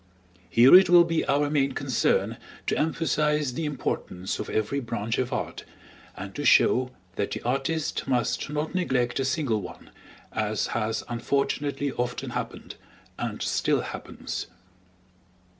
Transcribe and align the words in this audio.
Here 0.49 0.73
it 0.73 0.89
will 0.89 1.03
be 1.03 1.23
our 1.27 1.47
main 1.51 1.73
concern 1.73 2.37
to 2.65 2.75
emphasize 2.75 3.53
the 3.53 3.65
importance 3.65 4.39
of 4.39 4.49
every 4.49 4.79
branch 4.79 5.19
of 5.19 5.31
Art, 5.31 5.63
and 6.17 6.33
to 6.33 6.43
show 6.43 6.89
that 7.17 7.29
the 7.29 7.41
artist 7.43 8.07
must 8.07 8.49
not 8.49 8.73
neglect 8.73 9.19
a 9.19 9.25
single 9.25 9.61
one, 9.61 9.91
as 10.31 10.65
has 10.73 11.03
unfortunately 11.07 11.91
often 11.91 12.31
happened, 12.31 12.77
and 13.19 13.43
still 13.43 13.81
happens. 13.81 14.47